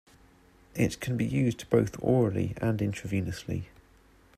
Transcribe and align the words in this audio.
It 0.73 0.99
can 0.99 1.15
be 1.15 1.27
used 1.27 1.69
both 1.69 1.95
orally 2.01 2.55
and 2.59 2.79
intravenously. 2.81 3.65